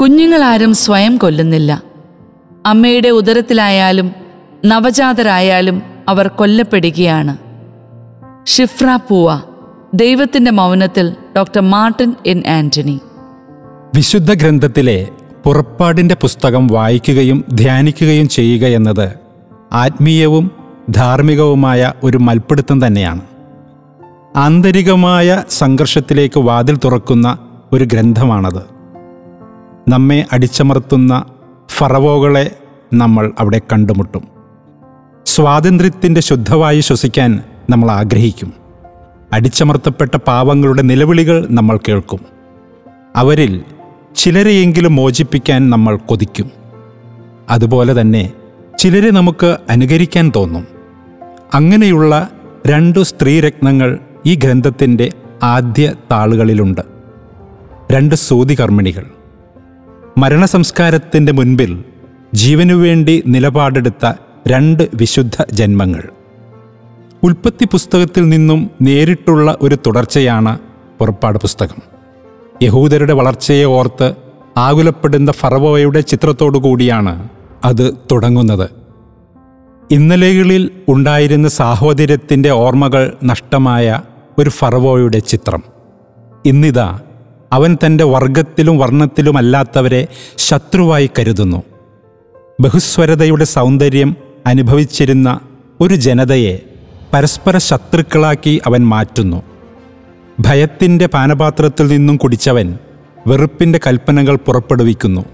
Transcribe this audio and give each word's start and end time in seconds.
കുഞ്ഞുങ്ങളാരും 0.00 0.74
സ്വയം 0.74 1.16
കൊല്ലുന്നില്ല. 1.16 1.82
അമ്മയുടെ 2.66 3.08
ഉദരത്തിലായാലും 3.08 4.12
നവജാതരായാലും 4.64 5.82
അവർ 6.08 6.28
കൊല്ലപ്പെടുകയാണ്. 6.28 7.36
Shiphrah 8.46 8.98
Puah 9.08 9.40
ദൈവത്തിന്റെ 9.94 10.50
മൗനത്തിൽ 10.50 11.14
ഡോക്ടർ 11.36 11.60
മാർട്ടിൻ 11.60 12.14
എൻ 12.26 12.42
ആന്റണി. 12.46 13.00
വിശുദ്ധ 13.96 14.34
ഗ്രന്ഥത്തിലെ 14.34 15.08
പുറപ്പാടിന്റെ 15.44 16.14
പുസ്തകം 16.14 16.66
വായിക്കുകയും 16.66 17.44
ധ്യാനിക്കുകയും 17.52 18.28
ചെയ്യുക 18.28 18.66
എന്നത് 18.66 19.10
ആത്മീയവും 19.72 20.50
ധാർമ്മികവുമായ 20.90 21.92
ഒരു 22.02 22.18
മൽപ്പിടുത്തം 22.18 22.86
തന്നെയാണ്. 22.86 23.20
ആന്തരികമായ 24.36 25.44
സംഘർഷത്തിലേക്ക് 25.50 26.40
വാതിൽ 26.40 26.76
തുറക്കുന്ന 26.76 27.38
ഒരു 27.72 27.84
ഗ്രന്ഥമാണത്. 27.84 28.79
നമ്മെ 29.90 30.26
അടിച്ചമർത്തുന്ന 30.32 31.24
ഫറവോകളെ 31.70 32.56
നമ്മൾ 32.94 33.32
അവിടെ 33.38 33.60
കണ്ടുമുട്ടും. 33.72 34.22
സ്വാതന്ത്ര്യത്തിന്റെ 35.26 36.20
ശുദ്ധവായു 36.20 36.80
ശ്വസിക്കാൻ 36.80 37.42
നമ്മൾ 37.70 37.90
ആഗ്രഹിക്കും. 37.90 38.52
അടിച്ചമർത്തപ്പെട്ട 39.32 40.16
പാവങ്ങളുടെ 40.16 40.82
നിലവിളികൾ 40.82 41.46
നമ്മൾ 41.50 41.76
കേൾക്കും. 41.76 42.20
അവരിൽ 43.16 43.62
ചിലരെയെങ്കിലും 44.16 44.96
മോചിപ്പിക്കാൻ 44.96 45.70
നമ്മൾ 45.70 45.96
കൊതിക്കും. 45.96 46.50
അതുപോലെ 47.50 48.00
തന്നെ 48.00 48.32
ചിലരെ 48.78 49.10
നമുക്ക് 49.10 49.56
അനുകരിക്കാൻ 49.70 50.32
തോന്നും. 50.36 50.66
അങ്ങനെയുള്ള 51.54 52.30
രണ്ടു 52.66 53.02
സ്ത്രീരത്നങ്ങൾ 53.02 53.98
ഈ 54.26 54.34
ഗ്രന്ഥത്തിന്റെ 54.34 55.12
ആദ്യ 55.42 55.94
താളുകളിലുണ്ട്. 56.10 56.80
രണ്ട് 57.92 58.14
സൂതികർമ്മിണികൾ. 58.14 59.06
മരണസംസ്കാരത്തിന്റെ 60.18 61.32
മുൻപിൽ 61.32 61.84
ജീവനു 62.34 62.74
വേണ്ടി 62.74 63.22
നിലപാടെടുത്ത 63.26 64.12
രണ്ട് 64.48 64.88
വിശുദ്ധ 64.94 65.44
ജന്മങ്ങൾ. 65.52 66.02
ഉൽപ്പത്തി 67.22 67.64
പുസ്തകത്തിൽ 67.64 68.28
നിന്നും 68.28 68.70
നേരിട്ടുള്ള 68.82 69.58
ഒരു 69.60 69.74
തുടർച്ചയാണ് 69.86 70.58
പുറപ്പാട് 70.98 71.38
പുസ്തകം. 71.38 71.82
യഹൂദരുടെ 72.62 73.12
വളർച്ചയെ 73.12 73.64
ഓർത്ത് 73.64 74.14
ആകുലപ്പെടുന്ന 74.56 75.32
ഫറവോയുടെ 75.32 76.00
ചിത്രത്തോടു 76.00 76.58
കൂടിയാണ് 76.58 77.28
അത് 77.64 77.94
തുടങ്ങുന്നത്. 78.12 78.70
ഇന്നലെകളിൽ 79.90 80.70
ഉണ്ടായിരുന്ന 80.88 81.48
സാഹോദര്യത്തിന്റെ 81.48 82.50
ഓർമ്മകൾ 82.50 83.16
നഷ്ടമായ 83.24 84.00
ഒരു 84.38 84.50
ഫറവോയുടെ 84.50 85.18
ചിത്രം. 85.18 85.62
ഇന്നിതാ 86.46 87.00
അവൻ 87.52 87.78
തന്റെ 87.86 88.04
വർഗത്തിലും 88.04 88.78
വർണത്തിലുമല്ലാത്തവരെ 88.78 90.08
ശത്രുവായി 90.36 91.10
കരുതുന്നു. 91.18 91.62
ബഹുസ്വരതയുടെ 92.60 93.44
സൗന്ദര്യം 93.44 94.16
അനുഭവിച്ചിരുന്ന 94.46 95.40
ഒരു 95.80 95.94
ജനതയെ 95.94 96.58
പരസ്പര 97.12 97.58
ശത്രുക്കളാക്കി 97.58 98.60
അവൻ 98.66 98.88
മാറ്റുന്നു. 98.88 99.42
ഭയത്തിന്റെ 100.40 101.06
പാനപാത്രത്തിൽ 101.06 101.86
നിന്നും 101.88 102.16
കുടിച്ചവൻ 102.16 102.78
വെറുപ്പിന്റെ 103.26 103.80
കൽപ്പനകൾ 103.86 104.36
പുറപ്പെടുവിക്കുന്നു. 104.36 105.24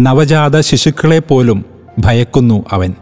നവജാത 0.00 0.60
ശിശുക്കളെ 0.60 1.18
പോലും 1.18 1.64
ഭയക്കുന്നു 1.98 2.64
അവൻ. 2.70 2.94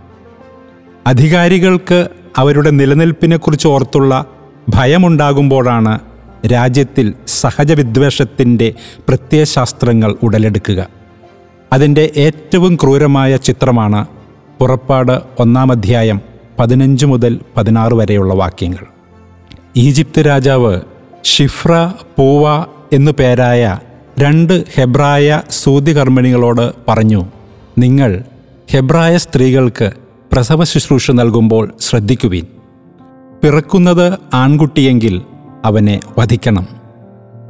അധികാരികൾക്ക് 1.07 2.09
അവരുടെ 2.37 2.71
നിലനിൽപ്പിനെക്കുറിച്ച് 2.71 3.69
ഓർത്തുള്ള 3.69 4.25
ഭയമുണ്ടാകുമ്പോഴാണ് 4.69 5.99
രാജ്യത്തിൽ 6.47 7.15
സഹജവിദ്വേഷത്തിന്റെ 7.27 8.73
പ്രത്യയശാസ്ത്രങ്ങൾ 9.09 10.17
ഉടലെടുക്കുക. 10.23 10.89
അതിന്റെ 11.73 12.11
ഏറ്റവും 12.17 12.77
ക്രൂരമായ 12.77 13.37
ചിത്രമാണ് 13.37 14.07
പുറപ്പാട് 14.61 15.21
ഒന്നാം 15.39 15.73
അധ്യായം 15.73 16.21
പതിനഞ്ച് 16.59 17.07
മുതൽ 17.07 17.41
പതിനാറ് 17.57 17.95
വരെയുള്ള 17.95 18.35
വാക്യങ്ങൾ. 18.35 18.87
ഈജിപ്ത് 19.77 20.27
രാജാവ് 20.27 20.81
ഷിഫ്ര 21.25 21.93
പൂവ 22.19 22.65
എന്നു 22.93 23.11
പേരായ 23.11 23.79
രണ്ട് 24.19 24.65
ഹെബ്രായ 24.75 25.43
സൂതികർമ്മിണികളോട് 25.51 26.73
പറഞ്ഞു 26.89 27.25
നിങ്ങൾ 27.79 28.25
ഹെബ്രായ 28.71 29.19
സ്ത്രീകൾക്ക് 29.19 29.93
പ്രസവ 30.33 30.65
ശുശ്രൂഷ 30.65 31.11
നൽകുമ്പോൾ 31.11 31.73
ശ്രദ്ധിക്കുവിൻ. 31.81 32.47
പിറക്കുന്നത് 33.43 34.19
ആൺകുട്ടിയെങ്കിൽ 34.35 35.23
അവനെ 35.65 36.01
വധിക്കണം. 36.19 36.67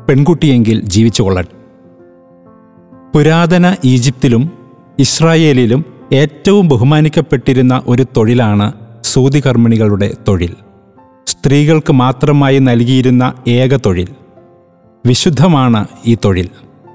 പെൺകുട്ടിയെങ്കിൽ 0.08 0.82
ജീവിച്ചു 0.82 1.22
കൊള്ളട്ടെ. 1.22 1.64
പുരാതന 3.14 3.76
ഈജിപ്തിലും 3.84 4.50
ഇസ്രായേലിലും 4.98 5.84
ഏറ്റവും 6.12 6.69
ബഹുമാനിക്കപ്പെട്ടിരുന്ന 6.69 7.82
ഒരു 7.86 8.06
തൊഴിലാണ് 8.16 8.72
സൂതികർമ്മിണികളുടെ 9.04 10.14
തൊഴിൽ. 10.28 10.54
സ്ത്രീകൾക്ക് 11.26 11.92
മാത്രമായി 11.92 12.58
നൽകിയിരുന്ന 12.58 13.34
ഏക 13.48 13.76
തൊഴിൽ. 13.76 14.08
വിശുദ്ധമാണ് 15.06 15.86
ഈ 16.06 16.16
തൊഴിൽ. 16.24 16.48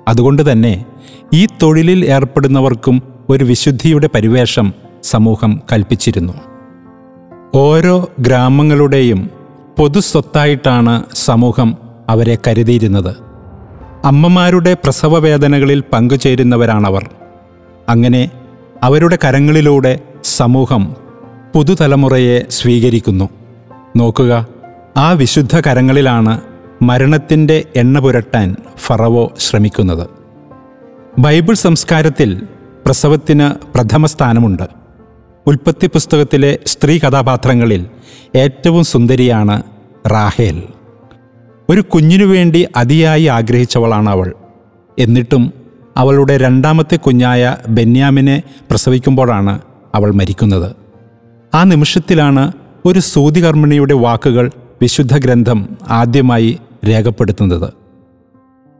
അതുകൊണ്ട് 0.07 0.51
തന്നെ 0.51 0.85
ഈ 1.33 1.45
തൊഴിലിൽ 1.45 2.05
ഏർപ്പെടുന്നവർക്കും 2.05 3.01
ഒരു 3.29 3.43
വിശുദ്ധിയുടെ 3.43 4.09
പരിവേഷം 4.15 4.73
സമൂഹം 5.03 5.61
കൽപ്പിച്ചിരുന്നു. 5.71 6.33
ഓരോ 7.55 8.09
ഗ്രാമങ്ങളുടെയും 8.19 9.38
പൊതുസ്വത്തായിട്ടാണ് 9.79 11.03
സമൂഹം 11.13 11.77
അവരെ 12.09 12.37
കരുതിയിരുന്നത്. 12.47 13.15
അമ്മമാരുടെ 14.05 14.73
പ്രസവവേദനകളിൽ 14.73 15.83
പങ്കുചേരുന്നവരാണവർ. 15.93 17.09
അങ്ങനെ 17.89 18.31
അവരുടെ 18.83 19.17
കരങ്ങളിലൂടെ 19.23 19.99
സമൂഹം 20.23 20.95
പുതുതലമുറയെ 21.55 22.45
സ്വീകരിക്കുന്നു. 22.49 23.29
നോക്കുക 23.97 24.47
ആ 24.97 25.11
വിശുദ്ധ 25.11 25.59
കരങ്ങളിലാണ് 25.59 26.41
മരണത്തിന്റെ 26.81 27.65
എണ്ണ 27.75 27.99
പുരട്ടാൻ 27.99 28.55
ഫറവോ 28.77 29.31
ശ്രമിക്കുന്നത്. 29.39 30.07
ബൈബിൾ 31.19 31.53
സംസ്കാരത്തിൽ 31.53 32.47
പ്രസവത്തിന് 32.85 33.77
പ്രഥമ 33.77 34.05
സ്ഥാനമുണ്ട്. 34.05 34.88
ഉൽപ്പത്തി 35.49 35.87
പുസ്തകത്തിലെ 35.87 36.59
സ്ത്രീ 36.65 36.99
കഥാപാത്രങ്ങളിൽ 36.99 37.87
ഏറ്റവും 38.35 38.83
സുന്ദരിയാണ് 38.83 39.63
റാഹേൽ. 40.07 40.63
ഒരു 41.69 41.81
കുഞ്ഞിനു 41.81 42.25
വേണ്ടി 42.25 42.67
അതിയായി 42.75 43.25
ആഗ്രഹിച്ചവളാണ് 43.25 44.09
അവൾ. 44.09 44.33
എന്നിട്ടും 44.99 45.53
അവളുടെ 45.97 46.37
രണ്ടാമത്തെ 46.37 46.95
കുഞ്ഞായ 46.95 47.57
ബെന്യാമിനെ 47.67 48.43
പ്രസവിക്കുമ്പോഴാണ് 48.69 49.59
അവൾ 49.95 50.13
മരിക്കുന്നത്. 50.13 50.75
ആ 51.55 51.63
നിമിഷത്തിലാണ് 51.63 52.51
ഒരു 52.85 52.99
സൂതികർമ്മിണിയുടെ 52.99 53.93
വാക്കുകൾ 53.93 54.51
വിശുദ്ധ 54.81 55.17
ഗ്രന്ഥം 55.17 55.69
ആദ്യമായി 55.89 56.59
രേഖപ്പെടുത്തുന്നത്. 56.87 57.73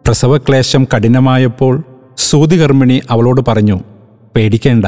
പ്രസവക്ലേശം 0.06 0.84
കഠിനമായപ്പോൾ 0.84 1.84
സൂതികർമ്മിണി 2.18 3.02
അവളോട് 3.10 3.42
പറഞ്ഞു 3.48 3.80
പേടിക്കേണ്ട. 4.36 4.86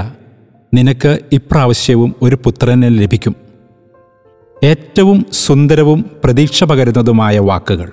നിനക്ക് 0.73 1.19
ഇപ്രാവശ്യവും 1.31 2.15
ഒരു 2.21 2.37
പുത്രനെ 2.43 2.89
ലഭിക്കും. 2.89 3.35
ഏറ്റവും 4.63 5.25
സുന്ദരവും 5.31 6.05
പ്രതീക്ഷ 6.23 6.63
പകരുന്നതുമായ 6.63 7.39
വാക്കുകൾ. 7.39 7.91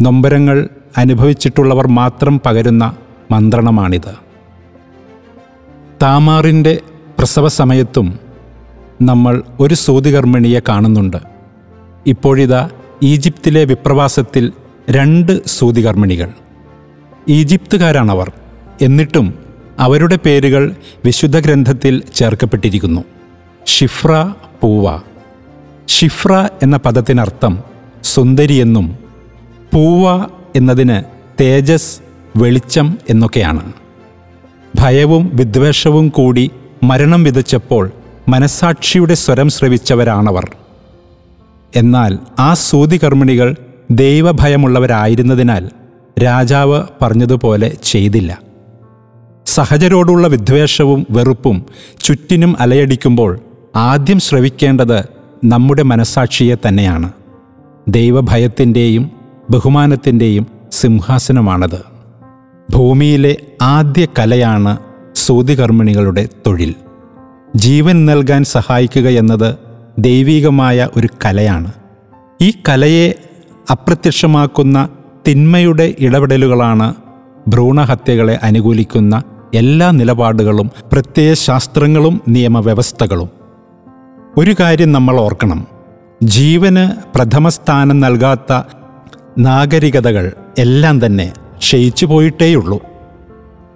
നൊമ്പരങ്ങൾ 0.00 0.68
അനുഭവിച്ചിട്ടുള്ളവർ 0.96 1.86
മാത്രം 1.86 2.40
പകരുന്ന 2.46 2.96
മന്ത്രണമാണിത്. 3.30 4.14
താമാറിന്റെ 6.02 6.80
പ്രസവ 7.18 7.48
സമയത്തും 7.48 8.18
നമ്മൾ 9.02 9.42
ഒരു 9.60 9.74
സൂതികർമ്മിണിയെ 9.74 10.60
കാണുന്നുണ്ട്. 10.68 11.16
ഇപ്പോഴിതാ 12.06 12.68
ഈജിപ്തിലെ 13.02 13.64
വിപ്രവാസത്തിൽ 13.64 14.52
രണ്ട് 14.90 15.46
സൂതികർമ്മിണികൾ. 15.46 16.30
ഈജിപ്തുകാരാണവർ. 17.28 18.32
എന്നിട്ടും 18.82 19.41
അവരുടെ 19.82 20.16
പേരുകൾ 20.16 20.76
വിശുദ്ധ 21.04 21.38
ഗ്രന്ഥത്തിൽ 21.38 22.02
ചേർക്കപ്പെട്ടിരിക്കുന്നു. 22.14 23.04
ഷിഫ്ര 23.66 24.34
പൂവ. 24.60 24.98
ഷിഫ്ര 25.88 26.48
എന്ന 26.62 26.76
പദത്തിനർത്ഥം 26.76 27.62
സുന്ദരിയെന്നും 28.04 28.98
പൂവ 29.74 30.26
എന്നതിന് 30.56 31.02
തേജസ് 31.40 32.00
വെളിച്ചം 32.36 32.98
എന്നൊക്കെയാണ്. 33.10 33.72
ഭയവും 34.74 35.30
വിദ്വേഷവും 35.34 36.08
കൂടി 36.08 36.50
മരണം 36.82 37.24
വിതച്ചപ്പോൾ 37.24 37.90
മനസാക്ഷിയുടെ 38.28 39.14
സ്വരം 39.14 39.48
ശ്രവിച്ചവരാണവർ. 39.48 40.56
എന്നാൽ 41.76 42.18
ആ 42.38 42.54
സൂതികർമ്മിണികൾ 42.54 43.56
ദൈവഭയമുള്ളവരായിരുന്നതിനാൽ 43.90 45.70
രാജാവ് 46.22 46.82
പറഞ്ഞതുപോലെ 47.02 47.76
ചെയ്തില്ല. 47.82 48.51
സഹജരോടുള്ള 49.46 50.28
വിദ്വേഷവും 50.28 51.06
വെറുപ്പും 51.10 51.66
ചുറ്റിനും 52.04 52.56
അലയടിക്കുമ്പോൾ 52.60 53.40
ആദ്യം 53.76 54.20
ശ്രവിക്കേണ്ടത് 54.20 55.08
നമ്മുടെ 55.44 55.82
മനസാക്ഷിയെ 55.82 56.54
തന്നെയാണ്. 56.54 57.12
ദൈവഭയത്തിന്റെയും 57.88 59.10
ബഹുമാനത്തിന്റെയും 59.50 60.46
സിംഹാസനമാണത്. 60.72 61.84
ഭൂമിയിലെ 62.70 63.36
ആദ്യ 63.62 64.06
കലയാണ് 64.18 64.76
സൂതികർമ്മിണികളുടെ 65.14 66.28
തൊഴിൽ. 66.46 66.74
ജീവൻ 67.56 68.06
നൽകാൻ 68.06 68.44
സഹായിക്കുക 68.44 69.08
എന്നത് 69.08 69.54
ദൈവീകമായ 69.98 70.88
ഒരു 70.96 71.08
കലയാണ്. 71.24 71.72
ഈ 72.40 72.52
കലയെ 72.68 73.14
അപ്രത്യക്ഷമാക്കുന്ന 73.70 74.88
തിന്മയുടെ 75.28 75.94
ഇടപെടലുകളാണ് 75.98 76.94
ഭ്രൂണഹത്യകളെ 77.48 78.38
അനുകൂലിക്കുന്ന 78.42 79.22
എല്ലാ 79.54 79.90
നിലപാടുകളും 79.90 80.70
പ്രത്യയശാസ്ത്രങ്ങളും 80.92 82.20
നിയമവ്യവസ്ഥകളും. 82.28 83.28
ഒരു 84.36 84.54
കാര്യം 84.60 84.92
നമ്മൾ 84.92 85.20
ഓർക്കണം. 85.20 85.66
ജീവന് 86.22 87.16
പ്രഥമസ്ഥാനം 87.18 88.00
നൽകാത്ത 88.00 88.62
നാഗരികതകൾ 89.38 90.32
എല്ലാം 90.58 91.06
തന്നെ 91.06 91.32
ക്ഷയിച്ചു 91.58 92.06
പോയിട്ടേയുള്ളൂ. 92.06 92.80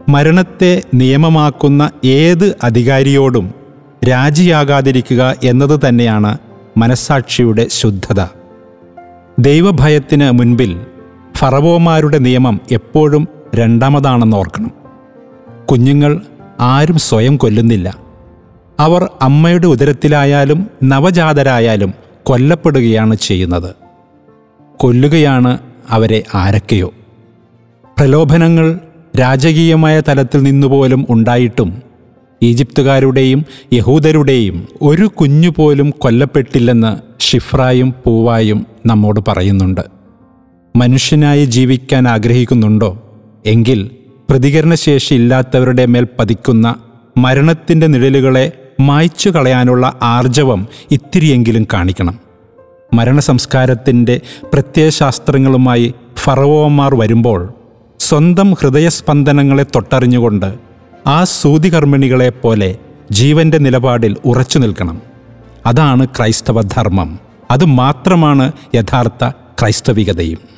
മരണത്തെ 0.09 0.83
നിയമമാക്കുന്ന 0.95 1.91
ഏത് 2.05 2.57
അധികാരിയോടും 2.63 3.55
രാജിയാകാതിരിക്കുക 4.09 5.35
എന്നത് 5.45 5.81
തന്നെയാണ് 5.89 6.39
മനസാക്ഷിയുടെ 6.77 7.67
ശുദ്ധത. 7.71 8.27
ദൈവഭയത്തിന് 9.39 10.31
മുൻപിൽ 10.31 10.81
ഫറവോമാരുടെ 11.37 12.19
നിയമം 12.19 12.61
എപ്പോഴും 12.71 13.29
രണ്ടാമതാണെന്ന് 13.55 14.37
ഓർക്കണം. 14.37 14.86
കുഞ്ഞുങ്ങൾ 15.71 16.23
ആരും 16.61 16.99
സ്വയം 16.99 17.37
കൊല്ലുന്നില്ല. 17.37 17.97
അവർ 18.81 19.11
അമ്മയുടെ 19.23 19.67
ഉദരത്തിലായാലും 19.67 20.67
നവജാതരായാലും 20.85 21.95
കൊല്ലപ്പെടുകയാണ് 22.23 23.15
ചെയ്യുന്നത്. 23.15 23.75
കൊല്ലുകയാണ് 24.77 25.59
അവരെ 25.91 26.23
ആരൊക്കെയോ. 26.35 26.95
പ്രലോഭനങ്ങൾ 27.99 28.81
രാജകീയമായ 29.21 30.03
തലത്തിൽ 30.09 30.43
നിന്നുപോലും 30.43 31.07
ഉണ്ടായിട്ടും 31.11 31.83
ഈജിപ്തുകാരുടെയും 32.43 33.45
യഹൂദരുടെയും 33.73 34.69
ഒരു 34.83 35.07
കുഞ്ഞുപോലും 35.07 35.91
കൊല്ലപ്പെട്ടില്ലെന്ന് 35.91 37.23
ഷിഫ്രായും 37.23 37.95
പൂവായും 38.05 38.67
നമ്മോട് 38.87 39.21
പറയുന്നുണ്ട്. 39.29 39.81
മനുഷ്യനായി 40.77 41.45
ജീവിക്കാൻ 41.45 42.09
ആഗ്രഹിക്കുന്നുണ്ടോ? 42.09 43.03
എങ്കിൽ 43.47 43.91
പ്രതികരണശേഷി 44.31 45.15
ഇല്ലാത്തവരുടെ 45.15 45.87
മേൽ 45.87 46.07
പതിക്കുന്ന 46.19 46.75
മരണത്തിന്റെ 47.17 47.87
നിഴലുകളെ 47.87 48.53
മായ്ച്ചു 48.81 49.31
കളയാനുള്ള 49.31 49.99
ആർജവം 50.03 50.67
ഇത്തിരിയെങ്കിലും 50.91 51.67
കാണിക്കണം. 51.73 52.19
മരണസംസ്കാരത്തിന്റെ 52.95 54.21
പ്രത്യയശാസ്ത്രങ്ങളുമായി 54.53 55.95
ഫറവോമാർ 56.17 56.95
വരുമ്പോൾ 56.95 57.55
സ്വന്തം 58.01 58.53
ഹൃദയസ്പന്ദനങ്ങളെ 58.53 59.63
തൊട്ടറിഞ്ഞുകൊണ്ട് 59.63 60.55
ആ 61.07 61.25
സൂതികർമ്മിണികളെ 61.25 62.31
പോലെ 62.31 62.77
ജീവന്റെ 63.11 63.59
നിലപാടിൽ 63.59 64.17
ഉറച്ചു 64.25 64.59
നിൽക്കണം. 64.59 65.03
അതാണ് 65.67 66.07
ക്രൈസ്തവ 66.07 66.63
ധർമ്മം. 66.63 67.19
അത് 67.51 67.65
മാത്രമാണ് 67.65 68.53
യഥാർത്ഥ 68.75 69.29
ക്രൈസ്തവികതയും. 69.29 70.56